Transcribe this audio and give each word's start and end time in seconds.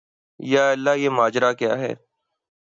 یا 0.39 0.63
الٰہی 0.71 1.03
یہ 1.03 1.09
ماجرا 1.09 1.51
کیا 1.59 1.73
ہے 1.77 1.93